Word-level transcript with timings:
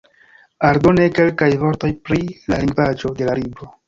Aldone 0.69 1.03
kelkaj 1.19 1.49
vortoj 1.63 1.89
pri 2.07 2.17
la 2.55 2.59
lingvaĵo 2.65 3.13
de 3.21 3.29
la 3.29 3.37
libro. 3.43 3.71